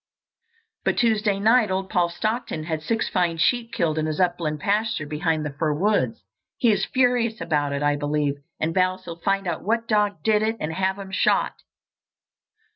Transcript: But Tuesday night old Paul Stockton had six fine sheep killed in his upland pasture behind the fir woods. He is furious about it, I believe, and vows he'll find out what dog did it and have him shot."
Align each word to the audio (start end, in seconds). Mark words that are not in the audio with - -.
But 0.83 0.97
Tuesday 0.97 1.39
night 1.39 1.69
old 1.69 1.87
Paul 1.91 2.09
Stockton 2.09 2.63
had 2.63 2.81
six 2.81 3.07
fine 3.07 3.37
sheep 3.37 3.71
killed 3.71 3.99
in 3.99 4.07
his 4.07 4.19
upland 4.19 4.59
pasture 4.59 5.05
behind 5.05 5.45
the 5.45 5.53
fir 5.53 5.75
woods. 5.75 6.23
He 6.57 6.71
is 6.71 6.85
furious 6.85 7.39
about 7.39 7.71
it, 7.71 7.83
I 7.83 7.97
believe, 7.97 8.37
and 8.59 8.73
vows 8.73 9.05
he'll 9.05 9.21
find 9.21 9.45
out 9.45 9.61
what 9.63 9.87
dog 9.87 10.23
did 10.23 10.41
it 10.41 10.57
and 10.59 10.73
have 10.73 10.97
him 10.97 11.11
shot." 11.11 11.53